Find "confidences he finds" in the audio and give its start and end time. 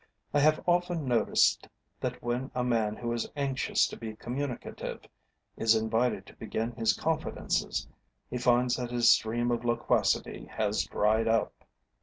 6.93-8.77